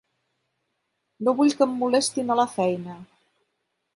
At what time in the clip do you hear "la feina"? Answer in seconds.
2.41-2.97